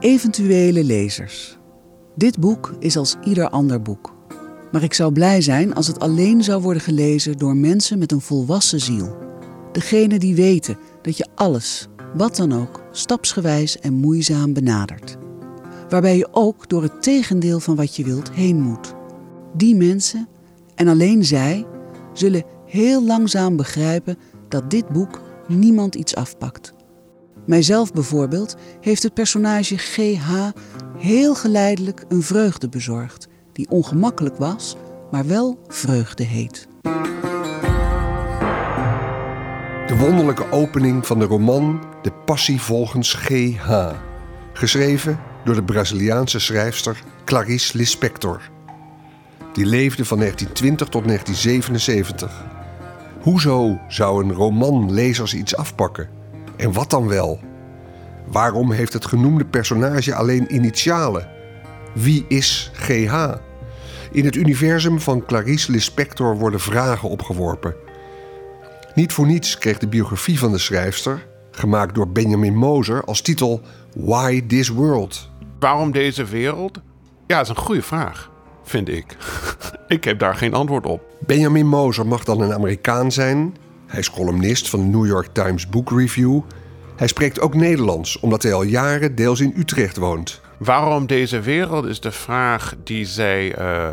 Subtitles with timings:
[0.00, 1.58] Eventuele lezers.
[2.14, 4.14] Dit boek is als ieder ander boek.
[4.72, 8.20] Maar ik zou blij zijn als het alleen zou worden gelezen door mensen met een
[8.20, 9.16] volwassen ziel.
[9.72, 15.16] Degene die weten dat je alles, wat dan ook, stapsgewijs en moeizaam benadert.
[15.88, 18.94] Waarbij je ook door het tegendeel van wat je wilt heen moet.
[19.52, 20.28] Die mensen,
[20.74, 21.66] en alleen zij,
[22.12, 26.74] zullen heel langzaam begrijpen dat dit boek niemand iets afpakt.
[27.46, 30.50] Mijzelf bijvoorbeeld heeft het personage GH
[30.98, 34.76] heel geleidelijk een vreugde bezorgd, die ongemakkelijk was,
[35.10, 36.68] maar wel vreugde heet.
[39.86, 43.90] De wonderlijke opening van de roman De Passie volgens GH.
[44.52, 48.40] Geschreven door de Braziliaanse schrijfster Clarice Lispector.
[49.52, 52.44] Die leefde van 1920 tot 1977.
[53.20, 56.15] Hoezo zou een roman lezers iets afpakken?
[56.56, 57.40] En wat dan wel?
[58.26, 61.28] Waarom heeft het genoemde personage alleen initialen?
[61.94, 63.34] Wie is GH?
[64.12, 67.74] In het universum van Clarice Lispector worden vragen opgeworpen.
[68.94, 73.60] Niet voor niets kreeg de biografie van de schrijfster, gemaakt door Benjamin Moser, als titel
[73.94, 75.30] Why This World?
[75.58, 76.80] Waarom deze wereld?
[77.26, 78.30] Ja, dat is een goede vraag,
[78.62, 79.16] vind ik.
[79.88, 81.02] ik heb daar geen antwoord op.
[81.26, 83.56] Benjamin Moser mag dan een Amerikaan zijn.
[83.86, 86.40] Hij is columnist van de New York Times Book Review.
[86.96, 90.40] Hij spreekt ook Nederlands, omdat hij al jaren deels in Utrecht woont.
[90.58, 93.90] Waarom deze wereld is de vraag die zij eh,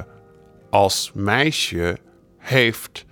[0.69, 1.97] als meisje
[2.37, 3.05] heeft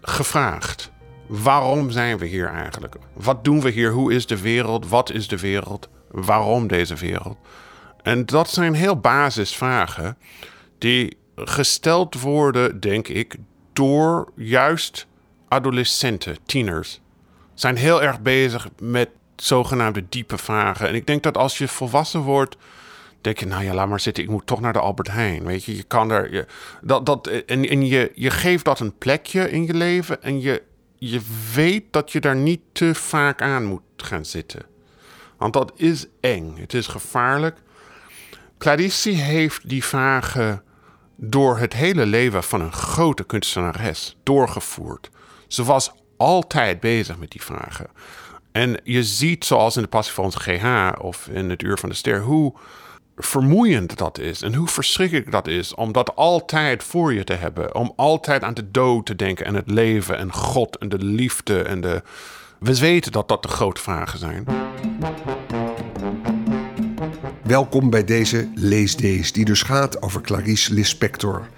[0.00, 0.90] gevraagd.
[1.26, 2.96] Waarom zijn we hier eigenlijk?
[3.12, 3.92] Wat doen we hier?
[3.92, 4.88] Hoe is de wereld?
[4.88, 5.88] Wat is de wereld?
[6.10, 7.36] Waarom deze wereld?
[8.02, 10.16] En dat zijn heel basisvragen
[10.78, 13.36] die gesteld worden, denk ik,
[13.72, 15.06] door juist
[15.48, 17.00] adolescenten, tieners.
[17.54, 20.88] Zijn heel erg bezig met zogenaamde diepe vragen.
[20.88, 22.56] En ik denk dat als je volwassen wordt,
[23.20, 25.44] denk je, nou ja, laat maar zitten, ik moet toch naar de Albert Heijn.
[25.44, 26.32] Weet je, je kan er.
[26.32, 26.46] Je,
[26.82, 30.62] dat, dat, en en je, je geeft dat een plekje in je leven en je,
[30.98, 31.20] je
[31.54, 34.62] weet dat je daar niet te vaak aan moet gaan zitten.
[35.36, 37.58] Want dat is eng, het is gevaarlijk.
[38.58, 40.62] Clarice heeft die vragen
[41.16, 45.10] door het hele leven van een grote kunstenares doorgevoerd.
[45.48, 47.86] Ze was altijd bezig met die vragen.
[48.52, 51.88] En je ziet, zoals in de Passie van ons GH of in het Uur van
[51.88, 52.54] de Ster, hoe
[53.16, 57.74] vermoeiend dat is en hoe verschrikkelijk dat is om dat altijd voor je te hebben.
[57.74, 61.62] Om altijd aan de dood te denken en het leven en God en de liefde
[61.62, 62.02] en de.
[62.58, 64.44] We weten dat dat de grote vragen zijn.
[67.42, 71.48] Welkom bij deze Leesdays, die dus gaat over Clarice Lispector.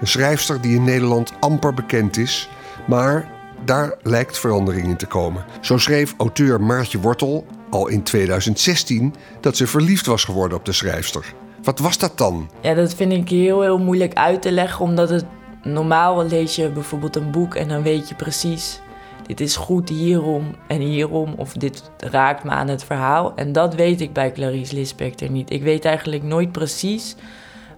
[0.00, 2.48] Een schrijfster die in Nederland amper bekend is,
[2.86, 3.30] maar
[3.64, 5.44] daar lijkt verandering in te komen.
[5.60, 10.72] Zo schreef auteur Maartje Wortel al in 2016 dat ze verliefd was geworden op de
[10.72, 11.34] schrijfster.
[11.62, 12.50] Wat was dat dan?
[12.60, 15.24] Ja, dat vind ik heel, heel moeilijk uit te leggen, omdat het
[15.62, 18.80] normaal lees je bijvoorbeeld een boek en dan weet je precies,
[19.26, 23.32] dit is goed hierom en hierom, of dit raakt me aan het verhaal.
[23.36, 25.50] En dat weet ik bij Clarice Lispector niet.
[25.50, 27.16] Ik weet eigenlijk nooit precies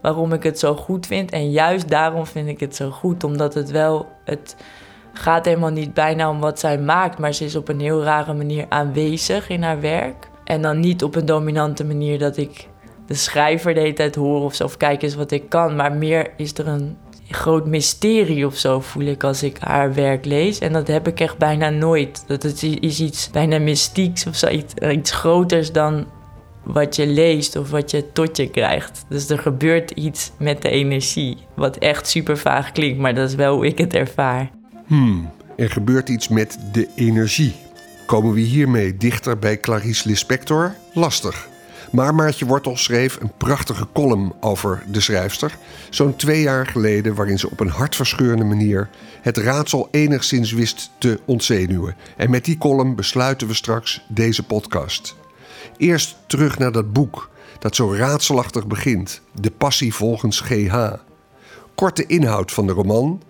[0.03, 1.31] waarom ik het zo goed vind.
[1.31, 4.57] En juist daarom vind ik het zo goed, omdat het wel het
[5.13, 8.35] gaat helemaal niet bijna om wat zij maakt, maar ze is op een heel rare
[8.35, 10.31] manier aanwezig in haar werk.
[10.45, 12.69] En dan niet op een dominante manier dat ik
[13.07, 15.77] de schrijver de hele tijd hoor of zo, of kijk eens wat ik kan.
[15.77, 16.97] Maar meer is er een
[17.29, 20.59] groot mysterie of zo, voel ik als ik haar werk lees.
[20.59, 22.25] En dat heb ik echt bijna nooit.
[22.27, 26.07] Dat het is iets bijna mystieks of zo, iets, iets groters dan
[26.65, 29.05] wat je leest of wat je tot je krijgt.
[29.09, 33.35] Dus er gebeurt iets met de energie, wat echt super vaag klinkt, maar dat is
[33.35, 34.62] wel hoe ik het ervaar.
[34.93, 37.55] Hmm, er gebeurt iets met de energie.
[38.07, 40.75] Komen we hiermee dichter bij Clarice Lispector?
[40.95, 41.49] Lastig.
[41.93, 45.59] Maar Maartje Wortel schreef een prachtige column over de schrijfster.
[45.91, 48.89] Zo'n twee jaar geleden, waarin ze op een hartverscheurende manier
[49.23, 51.97] het raadsel enigszins wist te ontzenuwen.
[52.17, 55.17] En met die column besluiten we straks deze podcast.
[55.77, 60.93] Eerst terug naar dat boek dat zo raadselachtig begint: De Passie volgens GH.
[61.75, 63.23] Korte inhoud van de roman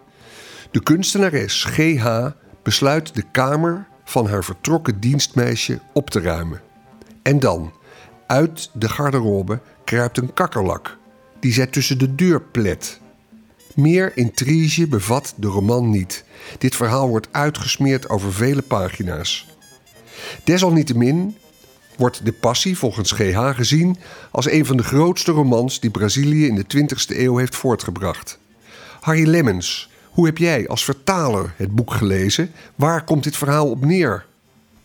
[0.73, 2.27] de kunstenares GH
[2.63, 6.61] besluit de kamer van haar vertrokken dienstmeisje op te ruimen.
[7.23, 7.73] En dan,
[8.27, 10.99] uit de garderobe kruipt een kakkerlak,
[11.41, 13.01] die zij tussen de deur plet.
[13.75, 16.25] Meer intrige bevat de roman niet.
[16.59, 19.49] Dit verhaal wordt uitgesmeerd over vele pagina's.
[20.45, 21.37] Desalniettemin
[21.97, 23.97] wordt De Passie volgens GH gezien
[24.31, 28.39] als een van de grootste romans die Brazilië in de 20e eeuw heeft voortgebracht.
[29.01, 32.51] Harry Lemmens, hoe heb jij als vertaler het boek gelezen?
[32.75, 34.25] Waar komt dit verhaal op neer?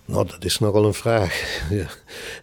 [0.06, 1.42] Nou, dat is nogal een vraag.
[1.70, 1.88] ja.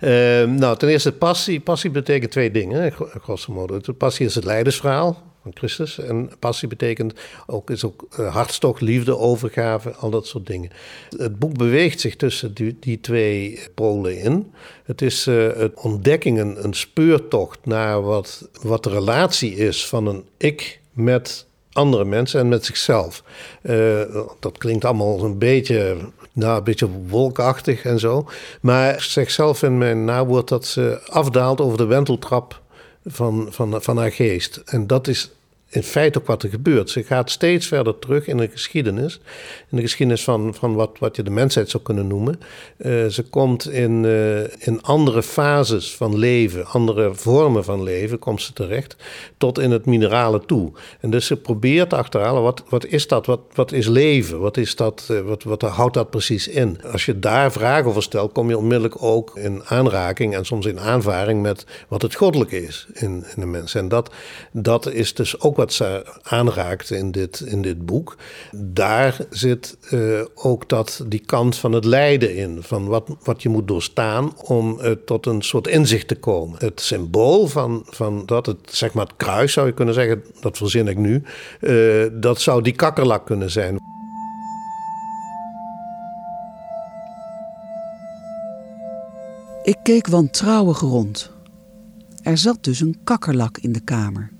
[0.00, 1.60] Ehm, nou, ten eerste passie.
[1.60, 3.80] Passie betekent twee dingen, grosso modo.
[3.98, 5.98] Passie is het leidersverhaal van Christus.
[5.98, 7.14] En passie betekent
[7.46, 10.70] ook, is ook uh, hartstocht, liefde, overgave, al dat soort dingen.
[11.16, 14.52] Het boek beweegt zich tussen die, die twee polen in.
[14.84, 20.06] Het is uh, het ontdekking, een, een speurtocht naar wat, wat de relatie is van
[20.06, 23.22] een ik met andere mensen en met zichzelf.
[23.62, 24.00] Uh,
[24.40, 25.96] dat klinkt allemaal een beetje,
[26.32, 28.28] nou, een beetje wolkachtig en zo.
[28.60, 32.60] Maar zichzelf in mijn nawoord dat ze afdaalt over de wenteltrap
[33.04, 34.62] van, van, van haar geest.
[34.64, 35.30] En dat is
[35.74, 36.90] in feite ook wat er gebeurt.
[36.90, 39.20] Ze gaat steeds verder terug in de geschiedenis.
[39.70, 42.40] In de geschiedenis van, van wat, wat je de mensheid zou kunnen noemen.
[42.78, 48.42] Uh, ze komt in, uh, in andere fases van leven, andere vormen van leven, komt
[48.42, 48.96] ze terecht.
[49.36, 50.72] Tot in het minerale toe.
[51.00, 53.26] En dus ze probeert te achterhalen, wat, wat is dat?
[53.26, 54.40] Wat, wat is leven?
[54.40, 56.78] Wat, is dat, uh, wat, wat houdt dat precies in?
[56.92, 60.80] Als je daar vragen over stelt, kom je onmiddellijk ook in aanraking en soms in
[60.80, 63.74] aanvaring met wat het goddelijke is in, in de mens.
[63.74, 64.10] En dat,
[64.52, 68.16] dat is dus ook wat wat ze aanraakt in dit, in dit boek,
[68.52, 72.62] daar zit uh, ook dat, die kant van het lijden in.
[72.62, 76.58] Van wat, wat je moet doorstaan om uh, tot een soort inzicht te komen.
[76.58, 80.56] Het symbool van, van dat, het, zeg maar het kruis zou je kunnen zeggen, dat
[80.56, 81.22] verzin ik nu,
[81.60, 83.78] uh, dat zou die kakkerlak kunnen zijn.
[89.62, 91.32] Ik keek wantrouwig rond.
[92.22, 94.33] Er zat dus een kakkerlak in de kamer.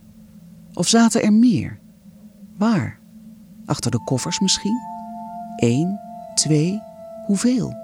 [0.74, 1.78] Of zaten er meer?
[2.56, 2.98] Waar?
[3.66, 4.78] Achter de koffers misschien?
[5.56, 5.98] Eén,
[6.34, 6.80] twee,
[7.26, 7.74] hoeveel?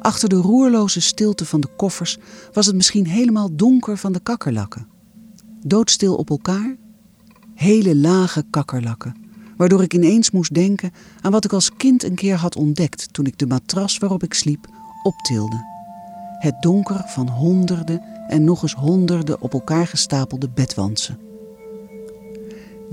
[0.00, 2.18] Achter de roerloze stilte van de koffers
[2.52, 4.86] was het misschien helemaal donker van de kakkerlakken.
[5.66, 6.76] Doodstil op elkaar?
[7.54, 9.16] Hele lage kakkerlakken,
[9.56, 13.26] waardoor ik ineens moest denken aan wat ik als kind een keer had ontdekt toen
[13.26, 14.66] ik de matras waarop ik sliep
[15.02, 15.70] optilde.
[16.38, 21.18] Het donker van honderden en nog eens honderden op elkaar gestapelde bedwansen.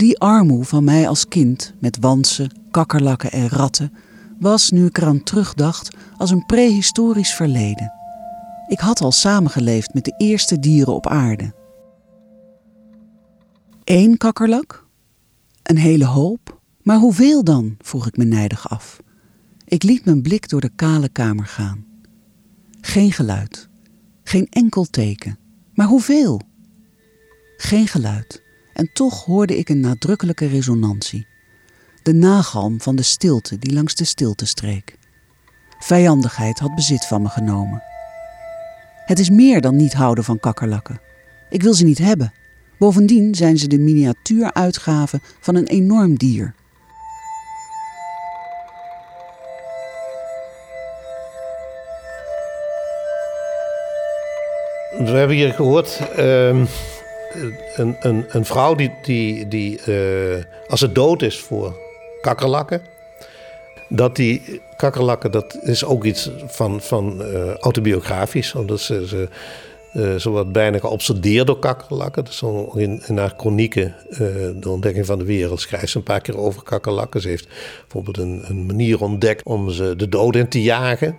[0.00, 3.92] Die armoe van mij als kind, met wansen, kakkerlakken en ratten,
[4.38, 7.92] was, nu ik eraan terugdacht, als een prehistorisch verleden.
[8.68, 11.54] Ik had al samengeleefd met de eerste dieren op aarde.
[13.84, 14.86] Eén kakkerlak?
[15.62, 16.60] Een hele hoop?
[16.82, 17.76] Maar hoeveel dan?
[17.78, 19.00] vroeg ik me nijdig af.
[19.64, 21.84] Ik liet mijn blik door de kale kamer gaan.
[22.80, 23.68] Geen geluid,
[24.22, 25.38] geen enkel teken.
[25.74, 26.40] Maar hoeveel?
[27.56, 28.48] Geen geluid
[28.80, 31.26] en toch hoorde ik een nadrukkelijke resonantie.
[32.02, 34.96] De nagalm van de stilte die langs de stilte streek.
[35.78, 37.82] Vijandigheid had bezit van me genomen.
[39.04, 41.00] Het is meer dan niet houden van kakkerlakken.
[41.50, 42.32] Ik wil ze niet hebben.
[42.78, 46.54] Bovendien zijn ze de miniatuuruitgave van een enorm dier.
[54.98, 56.64] We hebben hier gehoord uh,
[57.74, 61.78] een, een, een vrouw die, die, die uh, als het dood is voor
[62.20, 62.82] kakkerlakken,
[63.88, 69.28] dat die kakkerlakken, dat is ook iets van, van uh, autobiografisch, omdat ze, ze,
[69.94, 72.24] uh, ze wordt bijna geobsedeerd door kakkerlakken.
[72.24, 72.42] Dus
[72.74, 73.94] in, in haar chronieken,
[74.60, 77.20] de ontdekking van de wereld, schrijft ze een paar keer over kakkerlakken.
[77.20, 77.48] Ze heeft
[77.80, 81.18] bijvoorbeeld een, een manier ontdekt om ze de dood in te jagen.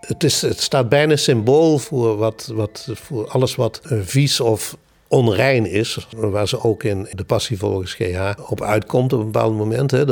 [0.00, 4.76] Het, is, het staat bijna symbool voor, wat, wat, voor alles wat vies of
[5.08, 9.56] onrein is, waar ze ook in de passie volgens GH op uitkomt op een bepaald
[9.56, 9.90] moment.
[9.90, 10.04] Hè,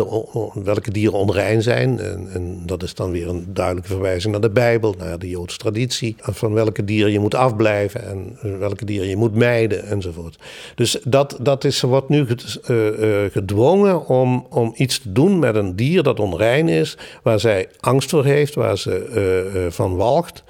[0.55, 1.99] welke dieren onrein zijn.
[1.99, 5.59] En, en, dat is dan weer een duidelijke verwijzing naar de Bijbel, naar de Joodse
[5.59, 6.17] traditie.
[6.19, 10.39] Van welke dieren je moet afblijven en welke dieren je moet mijden enzovoort.
[10.75, 12.77] Dus dat, dat is, wordt nu uh,
[13.31, 18.11] gedwongen om, om iets te doen met een dier dat onrein is, waar zij angst
[18.11, 20.45] voor heeft, waar ze uh, van walgt.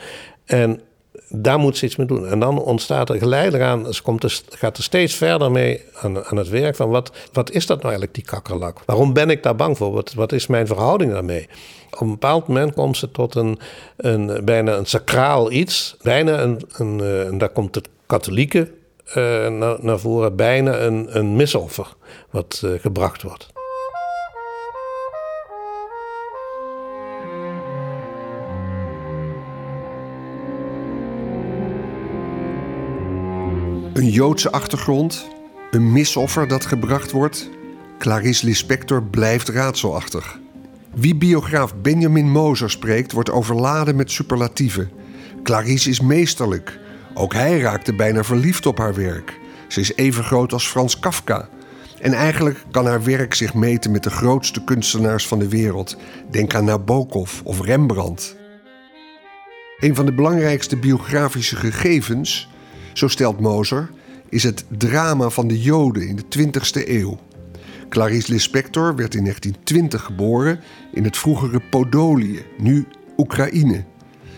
[0.44, 0.80] En
[1.28, 2.26] daar moet ze iets mee doen.
[2.26, 6.24] En dan ontstaat er geleidelijk aan, ze komt er, gaat er steeds verder mee aan,
[6.24, 8.80] aan het werk van wat, wat is dat nou eigenlijk, die kakkerlak?
[8.86, 9.92] Waarom ben ik daar bang voor?
[9.92, 11.48] Wat, wat is mijn verhouding daarmee?
[11.90, 13.58] Op een bepaald moment komt ze tot een,
[13.96, 15.96] een bijna een sacraal iets.
[16.02, 18.70] Bijna een, een, eh, en daar komt het katholieke
[19.08, 19.14] uh,
[19.48, 21.94] naar, naar voren, bijna een, een misoffer
[22.30, 23.53] wat uh, gebracht wordt.
[33.94, 35.28] Een Joodse achtergrond,
[35.70, 37.50] een misoffer dat gebracht wordt.
[37.98, 40.38] Clarice Lispector blijft raadselachtig.
[40.94, 44.90] Wie biograaf Benjamin Moser spreekt, wordt overladen met superlatieven.
[45.42, 46.78] Clarice is meesterlijk.
[47.14, 49.40] Ook hij raakte bijna verliefd op haar werk.
[49.68, 51.48] Ze is even groot als Frans Kafka.
[52.00, 55.96] En eigenlijk kan haar werk zich meten met de grootste kunstenaars van de wereld.
[56.30, 58.36] Denk aan Nabokov of Rembrandt.
[59.78, 62.48] Een van de belangrijkste biografische gegevens,
[62.94, 63.90] zo stelt Moser,
[64.28, 67.18] is het drama van de Joden in de 20e eeuw.
[67.88, 70.60] Clarice Lispector werd in 1920 geboren
[70.92, 72.86] in het vroegere Podolië, nu
[73.16, 73.84] Oekraïne.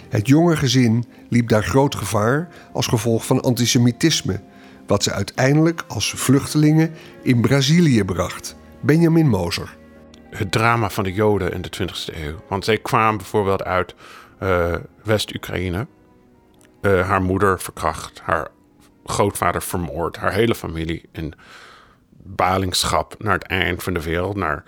[0.08, 4.40] Het jonge gezin liep daar groot gevaar als gevolg van antisemitisme,
[4.86, 6.90] wat ze uiteindelijk als vluchtelingen
[7.22, 8.56] in Brazilië bracht.
[8.80, 9.76] Benjamin Moser.
[10.30, 12.36] Het drama van de Joden in de 20e eeuw.
[12.48, 13.94] Want zij kwamen bijvoorbeeld uit
[14.42, 15.86] uh, West-Oekraïne.
[16.86, 18.48] Uh, haar moeder verkracht, haar
[19.04, 21.34] grootvader vermoord, haar hele familie in
[22.22, 24.64] balingschap naar het eind van de wereld, naar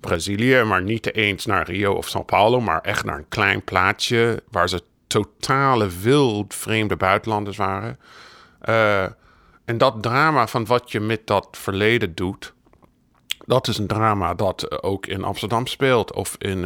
[0.00, 4.42] Brazilië, maar niet eens naar Rio of São Paulo, maar echt naar een klein plaatsje
[4.50, 7.98] waar ze totale wild vreemde buitenlanders waren.
[8.68, 9.02] Uh,
[9.64, 12.54] en dat drama van wat je met dat verleden doet,
[13.46, 16.64] dat is een drama dat ook in Amsterdam speelt of in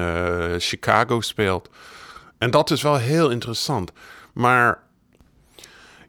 [0.61, 1.71] Chicago speelt.
[2.39, 3.93] En dat is wel heel interessant.
[4.33, 4.87] Maar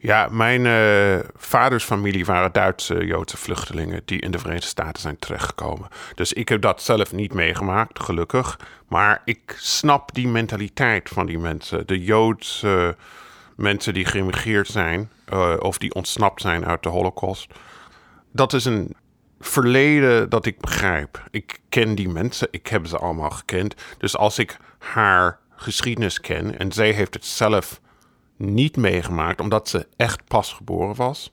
[0.02, 5.20] ja, mijn uh, vaders familie waren Duitse Joodse vluchtelingen die in de Verenigde Staten zijn
[5.20, 5.88] terechtgekomen.
[6.16, 8.60] Dus ik heb dat zelf niet meegemaakt, gelukkig.
[8.88, 11.88] Maar ik snap die mentaliteit van die mensen.
[11.88, 12.96] De Joodse
[13.56, 17.54] mensen die geïmigreerd zijn uh, of die ontsnapt zijn uit de Holocaust.
[18.32, 18.96] Dat is een
[19.40, 21.24] verleden dat ik begrijp.
[21.32, 23.76] Ik ken die mensen, ik heb ze allemaal gekend.
[23.98, 27.82] Dus als ik haar geschiedenis ken en zij heeft het zelf
[28.40, 31.30] niet meegemaakt, omdat ze echt pas geboren was.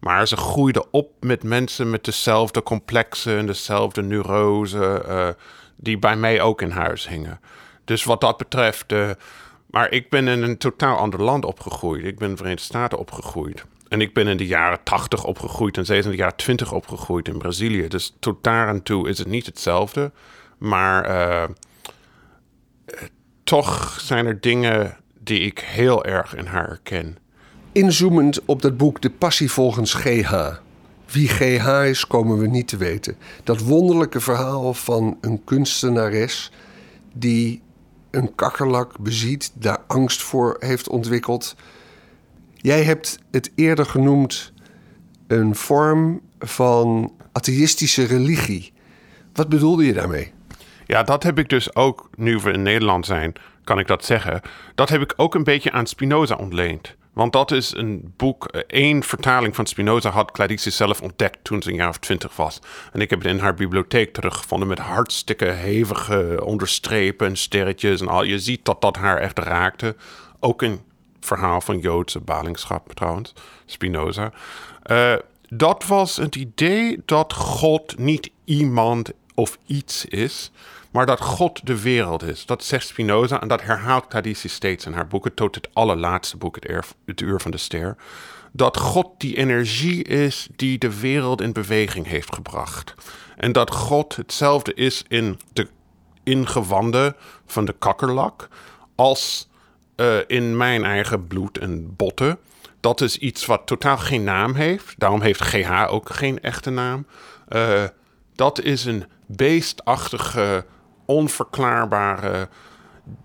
[0.00, 5.28] Maar ze groeide op met mensen met dezelfde complexen en dezelfde neurose, uh,
[5.76, 7.40] die bij mij ook in huis hingen.
[7.84, 8.92] Dus wat dat betreft.
[8.92, 9.10] Uh,
[9.66, 12.04] maar ik ben in een totaal ander land opgegroeid.
[12.04, 13.64] Ik ben in de Verenigde Staten opgegroeid.
[13.88, 17.28] En ik ben in de jaren 80 opgegroeid en is in de jaren 20 opgegroeid
[17.28, 17.88] in Brazilië.
[17.88, 20.12] Dus tot daar en toe is het niet hetzelfde.
[20.58, 21.44] Maar uh,
[23.44, 24.96] toch zijn er dingen
[25.30, 27.16] die ik heel erg in haar herken.
[27.72, 30.48] Inzoomend op dat boek De Passie volgens GH.
[31.12, 33.16] Wie GH is, komen we niet te weten.
[33.44, 36.52] Dat wonderlijke verhaal van een kunstenares
[37.12, 37.62] die
[38.10, 41.56] een kakkerlak beziet, daar angst voor heeft ontwikkeld.
[42.54, 44.52] Jij hebt het eerder genoemd
[45.26, 48.72] een vorm van atheïstische religie.
[49.32, 50.32] Wat bedoelde je daarmee?
[50.86, 53.32] Ja, dat heb ik dus ook, nu we in Nederland zijn,
[53.70, 54.40] kan ik dat zeggen.
[54.74, 56.94] Dat heb ik ook een beetje aan Spinoza ontleend.
[57.12, 61.62] Want dat is een boek, eh, één vertaling van Spinoza had Clarice zelf ontdekt toen
[61.62, 62.60] ze een jaar of twintig was.
[62.92, 68.08] En ik heb het in haar bibliotheek teruggevonden met hartstikke hevige onderstrepen en sterretjes en
[68.08, 68.22] al.
[68.22, 69.96] Je ziet dat dat haar echt raakte.
[70.40, 70.80] Ook een
[71.20, 73.32] verhaal van Joodse balingschap trouwens,
[73.66, 74.32] Spinoza.
[74.90, 75.14] Uh,
[75.48, 80.50] dat was het idee dat God niet iemand of iets is,
[80.90, 82.46] maar dat God de wereld is.
[82.46, 86.56] Dat zegt Spinoza en dat herhaalt Cadici steeds in haar boeken, tot het allerlaatste boek,
[87.04, 87.96] het, Uur van de Ster.
[88.52, 92.94] Dat God die energie is die de wereld in beweging heeft gebracht.
[93.36, 95.68] En dat God hetzelfde is in de
[96.22, 97.16] ingewanden
[97.46, 98.48] van de kakkerlak
[98.94, 99.48] als
[99.96, 102.38] uh, in mijn eigen bloed en botten.
[102.80, 104.94] Dat is iets wat totaal geen naam heeft.
[104.98, 107.06] Daarom heeft GH ook geen echte naam.
[107.48, 107.84] Uh,
[108.34, 110.64] dat is een beestachtige
[111.10, 112.48] onverklaarbare,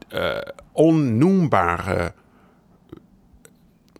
[0.09, 0.37] uh,
[0.71, 2.13] onnoembare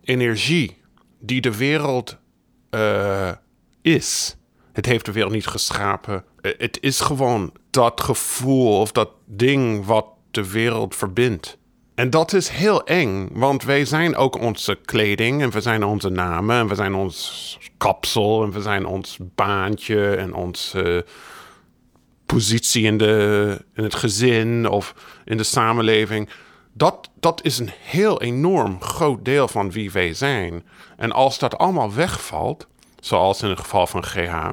[0.02, 0.82] energie
[1.18, 2.16] die de wereld
[2.70, 3.30] uh,
[3.82, 4.36] is.
[4.72, 6.24] Het heeft de wereld niet geschapen.
[6.42, 11.58] Uh, het is gewoon dat gevoel of dat ding wat de wereld verbindt.
[11.94, 16.08] En dat is heel eng, want wij zijn ook onze kleding en we zijn onze
[16.08, 20.74] namen en we zijn ons kapsel en we zijn ons baantje en ons
[22.26, 26.28] positie in, de, in het gezin of in de samenleving.
[26.72, 30.64] Dat, dat is een heel enorm groot deel van wie wij zijn.
[30.96, 32.66] En als dat allemaal wegvalt,
[33.00, 34.48] zoals in het geval van GH,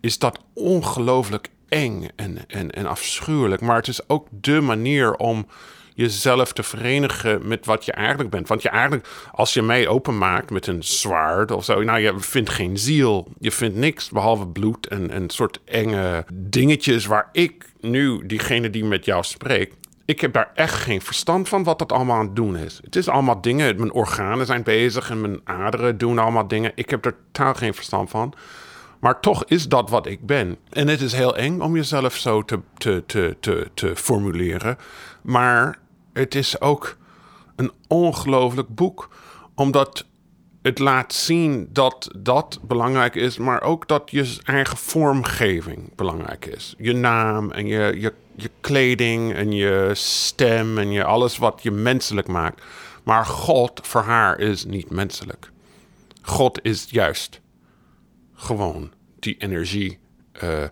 [0.00, 3.60] is dat ongelooflijk eng en, en, en afschuwelijk.
[3.60, 5.46] Maar het is ook de manier om
[5.94, 8.48] jezelf te verenigen met wat je eigenlijk bent.
[8.48, 12.50] Want je eigenlijk, als je mij openmaakt met een zwaard of zo, nou, je vindt
[12.50, 13.28] geen ziel.
[13.38, 18.84] Je vindt niks behalve bloed en een soort enge dingetjes waar ik nu, diegene die
[18.84, 19.74] met jou spreekt,
[20.10, 22.80] ik heb daar echt geen verstand van wat dat allemaal aan het doen is.
[22.84, 26.72] Het is allemaal dingen, mijn organen zijn bezig en mijn aderen doen allemaal dingen.
[26.74, 28.34] Ik heb er totaal geen verstand van.
[29.00, 30.56] Maar toch is dat wat ik ben.
[30.70, 34.78] En het is heel eng om jezelf zo te, te, te, te, te formuleren.
[35.22, 35.78] Maar
[36.12, 36.96] het is ook
[37.56, 39.08] een ongelooflijk boek,
[39.54, 40.04] omdat
[40.62, 46.74] het laat zien dat dat belangrijk is, maar ook dat je eigen vormgeving belangrijk is.
[46.78, 51.70] Je naam en je, je, je kleding en je stem en je alles wat je
[51.70, 52.62] menselijk maakt.
[53.02, 55.50] Maar God voor haar is niet menselijk.
[56.22, 57.40] God is juist
[58.40, 59.98] gewoon die energie
[60.44, 60.64] uh,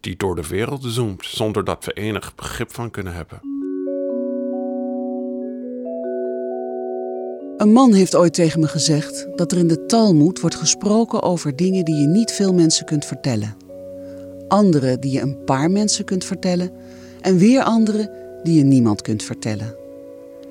[0.00, 3.40] die door de wereld zoomt, zonder dat we enig begrip van kunnen hebben.
[7.56, 11.56] Een man heeft ooit tegen me gezegd dat er in de Talmud wordt gesproken over
[11.56, 13.56] dingen die je niet veel mensen kunt vertellen.
[14.48, 16.70] Andere die je een paar mensen kunt vertellen
[17.20, 18.10] en weer andere
[18.42, 19.76] die je niemand kunt vertellen.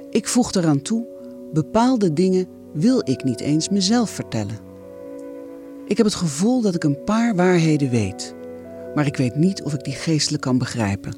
[0.09, 1.05] Ik voeg eraan toe,
[1.53, 4.72] bepaalde dingen wil ik niet eens mezelf vertellen.
[5.85, 8.35] Ik heb het gevoel dat ik een paar waarheden weet,
[8.95, 11.15] maar ik weet niet of ik die geestelijk kan begrijpen.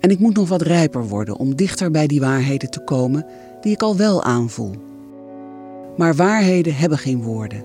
[0.00, 3.26] En ik moet nog wat rijper worden om dichter bij die waarheden te komen
[3.60, 4.74] die ik al wel aanvoel.
[5.96, 7.64] Maar waarheden hebben geen woorden.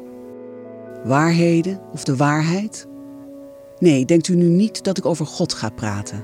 [1.03, 2.87] Waarheden of de waarheid?
[3.79, 6.23] Nee, denkt u nu niet dat ik over God ga praten.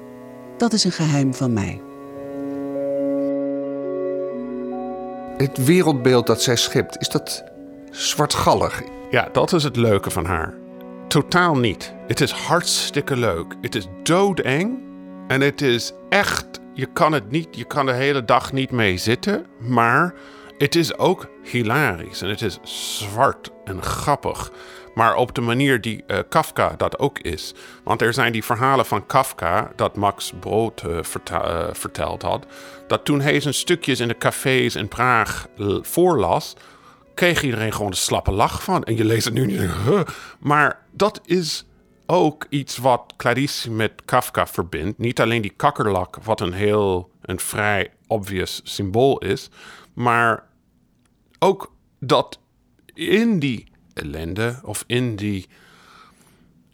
[0.57, 1.81] Dat is een geheim van mij.
[5.37, 7.43] Het wereldbeeld dat zij schept, is dat
[7.91, 8.83] zwartgallig?
[9.13, 10.53] Ja, dat is het leuke van haar.
[11.07, 11.93] Totaal niet.
[12.07, 13.55] Het is hartstikke leuk.
[13.61, 14.81] Het is doodeng.
[15.27, 16.45] En het is echt.
[16.73, 17.47] Je kan het niet.
[17.51, 19.45] Je kan de hele dag niet mee zitten.
[19.59, 20.13] Maar
[20.57, 22.21] het is ook hilarisch.
[22.21, 24.51] En het is zwart en grappig.
[24.93, 27.53] Maar op de manier die uh, Kafka dat ook is.
[27.83, 30.97] Want er zijn die verhalen van Kafka dat Max Brood uh,
[31.71, 32.45] verteld had.
[32.87, 35.47] Dat toen hij zijn stukjes in de cafés in Praag
[35.81, 36.55] voorlas
[37.13, 38.83] kreeg iedereen gewoon de slappe lach van.
[38.83, 39.69] En je leest het nu niet.
[40.39, 41.65] Maar dat is
[42.05, 44.97] ook iets wat Clarice met Kafka verbindt.
[44.97, 49.49] Niet alleen die kakkerlak, wat een heel, een vrij obvious symbool is.
[49.93, 50.43] Maar
[51.39, 52.39] ook dat
[52.93, 55.47] in die ellende, of in die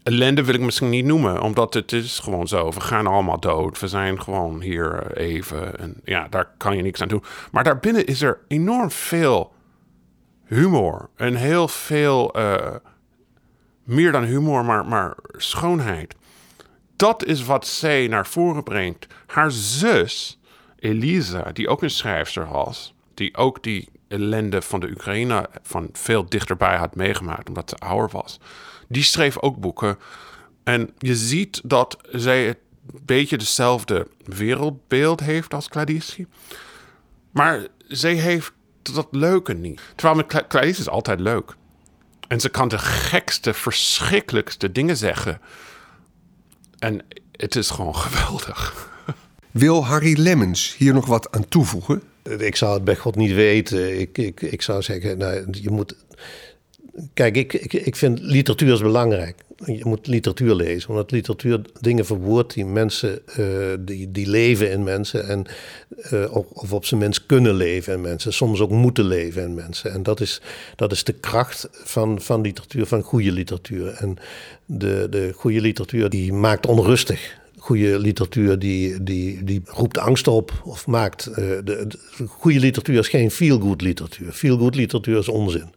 [0.03, 2.71] ellende wil ik misschien niet noemen, omdat het is gewoon zo.
[2.71, 3.79] We gaan allemaal dood.
[3.79, 5.79] We zijn gewoon hier even.
[5.79, 7.23] En ja, daar kan je niks aan doen.
[7.51, 9.51] Maar daarbinnen is er enorm veel
[10.49, 11.09] humor.
[11.15, 12.75] En heel veel, uh,
[13.83, 16.15] meer dan humor, maar, maar schoonheid.
[16.95, 19.07] Dat is wat zij naar voren brengt.
[19.25, 20.39] Haar zus,
[20.79, 26.25] Elisa, die ook een schrijfster was, die ook die ellende van de Oekraïne van veel
[26.25, 28.39] dichterbij had meegemaakt, omdat ze ouder was,
[28.87, 29.97] die schreef ook boeken.
[30.63, 32.57] En je ziet dat zij het
[33.05, 36.27] beetje dezelfde wereldbeeld heeft als Cladici.
[37.31, 38.53] Maar zij heeft
[38.93, 39.81] dat leuke niet.
[39.95, 41.55] Terwijl met Clarice is altijd leuk.
[42.27, 45.41] En ze kan de gekste, verschrikkelijkste dingen zeggen.
[46.79, 48.89] En het is gewoon geweldig.
[49.51, 52.01] Wil Harry Lemmens hier nog wat aan toevoegen?
[52.37, 53.99] Ik zou het bij God niet weten.
[53.99, 55.95] Ik, ik, ik zou zeggen, nou, je moet.
[57.13, 62.05] Kijk, ik, ik, ik vind literatuur is belangrijk je moet literatuur lezen, omdat literatuur dingen
[62.05, 65.45] verwoordt die mensen, uh, die, die leven in mensen en
[66.13, 69.91] uh, of op zijn minst kunnen leven in mensen, soms ook moeten leven in mensen.
[69.91, 70.41] En dat is,
[70.75, 73.87] dat is de kracht van, van literatuur, van goede literatuur.
[73.87, 74.17] En
[74.65, 77.37] de, de goede literatuur die maakt onrustig.
[77.57, 81.27] Goede literatuur die, die, die roept angst op of maakt.
[81.29, 81.87] Uh, de, de,
[82.27, 84.31] goede literatuur is geen feel-good literatuur.
[84.31, 85.69] Feel-good literatuur is onzin.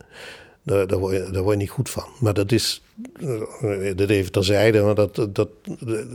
[0.64, 2.04] Daar, word je, niet goed van.
[2.20, 2.82] Maar dat is,
[3.20, 5.48] eh, dat even terzijde, maar dat, dat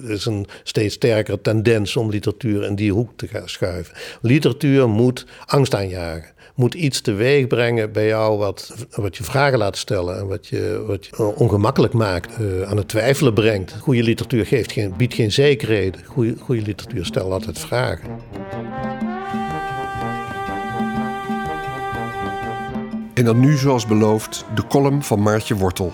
[0.07, 3.95] is een steeds sterkere tendens om literatuur in die hoek te gaan schuiven.
[4.21, 6.35] Literatuur moet angst aanjagen.
[6.55, 10.83] Moet iets teweeg brengen bij jou wat, wat je vragen laat stellen en wat je,
[10.87, 13.75] wat je ongemakkelijk maakt, uh, aan het twijfelen brengt.
[13.79, 16.05] Goede literatuur geeft geen, biedt geen zekerheden.
[16.05, 18.09] Goede, goede literatuur stelt altijd vragen.
[23.17, 25.91] En dan nu, zoals beloofd, de column van Maartje Wortel.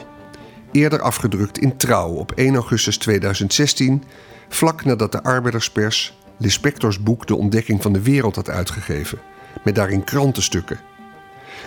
[0.71, 4.03] Eerder afgedrukt in Trouw op 1 augustus 2016,
[4.49, 9.19] vlak nadat de arbeiderspers Lispectors boek De Ontdekking van de Wereld had uitgegeven,
[9.63, 10.79] met daarin krantenstukken.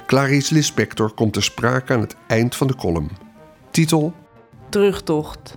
[0.07, 3.11] Clarice Lispector komt ter sprake aan het eind van de column.
[3.71, 4.15] Titel:
[4.69, 5.57] Terugtocht.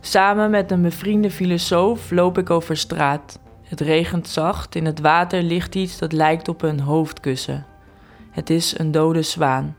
[0.00, 3.38] Samen met een bevriende filosoof loop ik over straat.
[3.62, 7.66] Het regent zacht, in het water ligt iets dat lijkt op een hoofdkussen.
[8.38, 9.76] Het is een dode zwaan.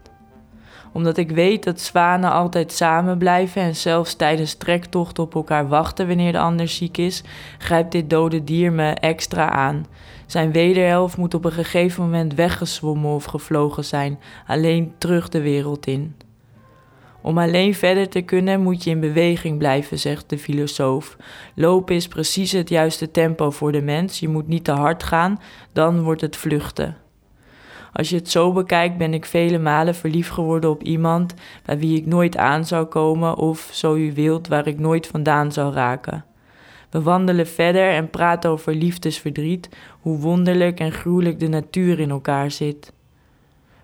[0.93, 6.07] Omdat ik weet dat zwanen altijd samen blijven en zelfs tijdens trektochten op elkaar wachten
[6.07, 7.23] wanneer de ander ziek is,
[7.57, 9.85] grijpt dit dode dier me extra aan.
[10.25, 15.87] Zijn wederhelft moet op een gegeven moment weggezwommen of gevlogen zijn, alleen terug de wereld
[15.87, 16.15] in.
[17.21, 21.17] Om alleen verder te kunnen moet je in beweging blijven, zegt de filosoof.
[21.55, 24.19] Lopen is precies het juiste tempo voor de mens.
[24.19, 25.41] Je moet niet te hard gaan,
[25.73, 26.98] dan wordt het vluchten.
[27.99, 31.33] Als je het zo bekijkt, ben ik vele malen verliefd geworden op iemand
[31.65, 35.51] bij wie ik nooit aan zou komen of, zo u wilt, waar ik nooit vandaan
[35.51, 36.25] zou raken.
[36.89, 39.69] We wandelen verder en praten over liefdesverdriet,
[40.01, 42.93] hoe wonderlijk en gruwelijk de natuur in elkaar zit.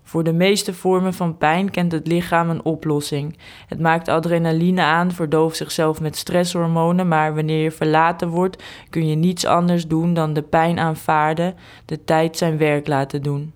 [0.03, 3.37] Voor de meeste vormen van pijn kent het lichaam een oplossing.
[3.67, 9.15] Het maakt adrenaline aan, verdooft zichzelf met stresshormonen, maar wanneer je verlaten wordt, kun je
[9.15, 13.53] niets anders doen dan de pijn aanvaarden, de tijd zijn werk laten doen.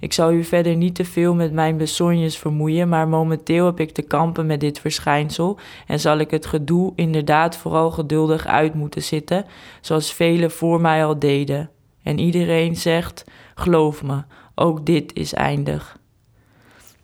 [0.00, 3.90] Ik zal u verder niet te veel met mijn besonjes vermoeien, maar momenteel heb ik
[3.90, 9.02] te kampen met dit verschijnsel en zal ik het gedoe inderdaad vooral geduldig uit moeten
[9.02, 9.44] zitten,
[9.80, 11.70] zoals velen voor mij al deden.
[12.02, 14.22] En iedereen zegt: geloof me,
[14.54, 15.98] ook dit is eindig.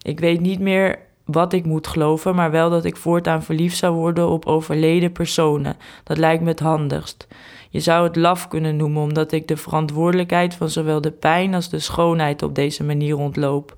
[0.02, 3.95] Ik weet niet meer wat ik moet geloven, maar wel dat ik voortaan verliefd zou
[3.95, 5.77] worden op overleden personen.
[6.05, 7.27] Dat lijkt me het handigst.
[7.71, 11.69] Je zou het laf kunnen noemen, omdat ik de verantwoordelijkheid van zowel de pijn als
[11.69, 13.77] de schoonheid op deze manier ontloop.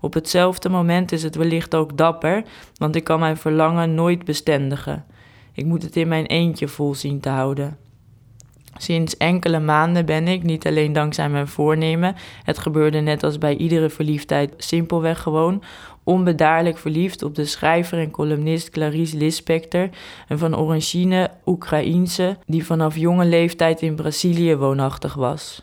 [0.00, 2.42] Op hetzelfde moment is het wellicht ook dapper,
[2.76, 5.04] want ik kan mijn verlangen nooit bestendigen.
[5.52, 7.76] Ik moet het in mijn eentje vol zien te houden.
[8.76, 13.56] Sinds enkele maanden ben ik, niet alleen dankzij mijn voornemen, het gebeurde net als bij
[13.56, 15.62] iedere verliefdheid simpelweg gewoon,
[16.10, 19.88] onbedaarlijk verliefd op de schrijver en columnist Clarice Lispector,
[20.28, 25.62] een van origine Oekraïense, die vanaf jonge leeftijd in Brazilië woonachtig was.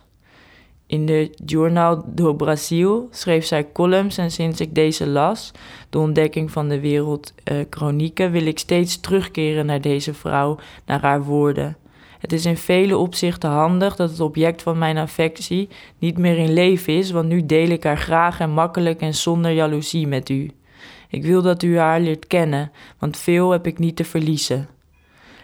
[0.85, 5.51] In de Jornal do Brasil schreef zij columns en sinds ik deze las,
[5.89, 11.23] de ontdekking van de wereld uh, wil ik steeds terugkeren naar deze vrouw, naar haar
[11.23, 11.77] woorden.
[12.19, 16.53] Het is in vele opzichten handig dat het object van mijn affectie niet meer in
[16.53, 20.51] leven is, want nu deel ik haar graag en makkelijk en zonder jaloezie met u.
[21.09, 24.67] Ik wil dat u haar leert kennen, want veel heb ik niet te verliezen.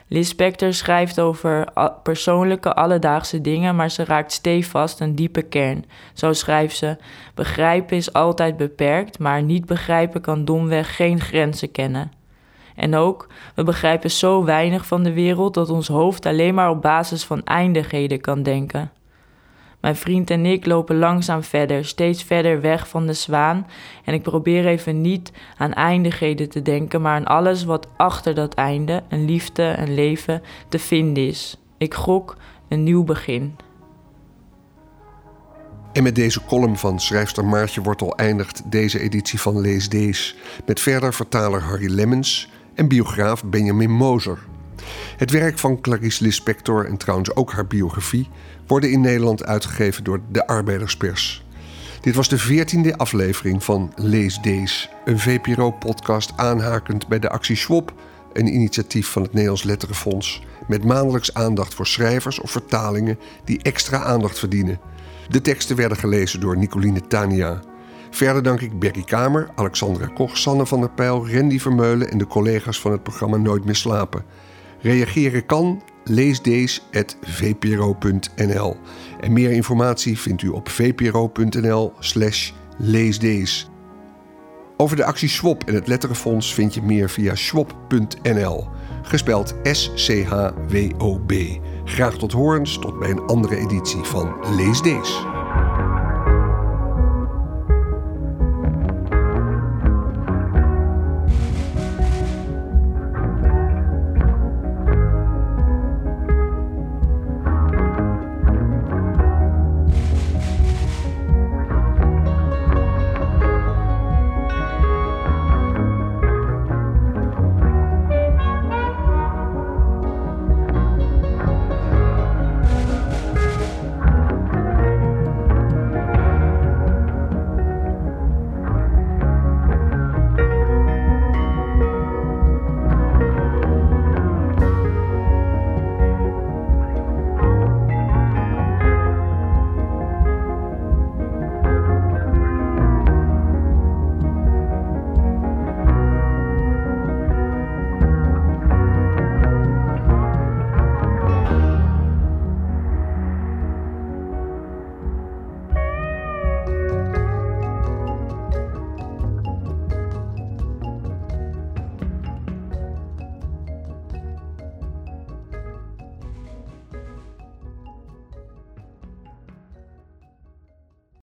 [0.07, 1.67] Liz Spector schrijft over
[2.03, 5.85] persoonlijke alledaagse dingen, maar ze raakt stevast een diepe kern.
[6.13, 6.97] Zo schrijft ze:
[7.33, 12.11] Begrijpen is altijd beperkt, maar niet begrijpen kan domweg geen grenzen kennen.
[12.75, 16.81] En ook, we begrijpen zo weinig van de wereld dat ons hoofd alleen maar op
[16.81, 18.91] basis van eindigheden kan denken.
[19.83, 23.67] Mijn vriend en ik lopen langzaam verder, steeds verder weg van de zwaan.
[24.03, 28.53] En ik probeer even niet aan eindigheden te denken, maar aan alles wat achter dat
[28.53, 31.57] einde, een liefde, een leven, te vinden is.
[31.77, 32.37] Ik gok
[32.69, 33.55] een nieuw begin.
[35.93, 40.35] En met deze column van schrijfster Maartje Wortel eindigt deze editie van Lees Dees.
[40.65, 44.39] Met verder vertaler Harry Lemmens en biograaf Benjamin Moser.
[45.17, 48.29] Het werk van Clarice Lispector en trouwens ook haar biografie
[48.67, 51.45] worden in Nederland uitgegeven door de Arbeiderspers.
[52.01, 57.93] Dit was de veertiende aflevering van Lees Dees, een VPRO-podcast aanhakend bij de actie Swap,
[58.33, 64.03] een initiatief van het Nederlands Letterenfonds met maandelijks aandacht voor schrijvers of vertalingen die extra
[64.03, 64.79] aandacht verdienen.
[65.29, 67.61] De teksten werden gelezen door Nicoline Tania.
[68.13, 72.27] Verder dank ik Berry Kamer, Alexandra Koch, Sanne van der Pijl, Randy Vermeulen en de
[72.27, 74.23] collega's van het programma Nooit meer slapen.
[74.79, 78.77] Reageren kan leesdees.vpro.nl.
[79.19, 83.69] En meer informatie vindt u op vpro.nl slash leesdees.
[84.77, 88.67] Over de actie SWOP en het Letterenfonds vind je meer via swop.nl.
[89.01, 91.33] Gespeld S-C-H-W-O-B.
[91.85, 95.32] Graag tot horens, tot bij een andere editie van Lees Dees.